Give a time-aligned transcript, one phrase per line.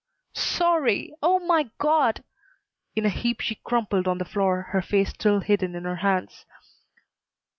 [0.33, 2.23] "Sorry oh, my God!"
[2.95, 6.43] In a heap she crumpled on the floor, her face still hidden in her hands.